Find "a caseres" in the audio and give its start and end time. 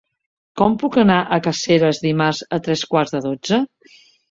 1.21-2.01